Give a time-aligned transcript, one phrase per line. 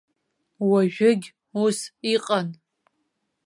[0.69, 1.25] Уажәыгь
[1.63, 1.79] ус
[2.13, 2.47] иҟан.